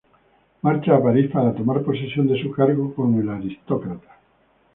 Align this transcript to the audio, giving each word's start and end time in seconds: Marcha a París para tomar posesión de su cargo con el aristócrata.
Marcha 0.63 0.95
a 0.95 1.03
París 1.07 1.29
para 1.31 1.53
tomar 1.53 1.83
posesión 1.83 2.25
de 2.27 2.41
su 2.41 2.49
cargo 2.49 2.91
con 2.95 3.19
el 3.19 3.29
aristócrata. 3.29 4.17